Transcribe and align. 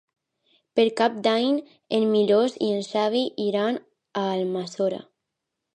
Per 0.79 0.85
Cap 1.01 1.19
d'Any 1.27 1.59
en 1.99 2.07
Milos 2.15 2.57
i 2.69 2.73
en 2.79 2.83
Xavi 2.89 3.25
iran 3.47 3.79
a 4.25 4.27
Almassora. 4.41 5.03